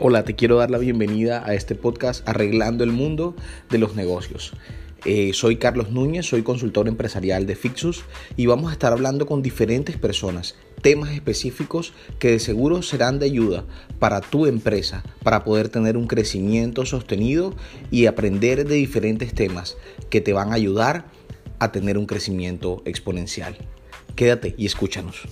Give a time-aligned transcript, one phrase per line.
[0.00, 3.34] Hola, te quiero dar la bienvenida a este podcast Arreglando el Mundo
[3.68, 4.52] de los Negocios.
[5.04, 8.04] Eh, soy Carlos Núñez, soy consultor empresarial de Fixus
[8.36, 13.26] y vamos a estar hablando con diferentes personas, temas específicos que de seguro serán de
[13.26, 13.64] ayuda
[13.98, 17.52] para tu empresa, para poder tener un crecimiento sostenido
[17.90, 19.76] y aprender de diferentes temas
[20.10, 21.06] que te van a ayudar
[21.58, 23.56] a tener un crecimiento exponencial.
[24.14, 25.26] Quédate y escúchanos.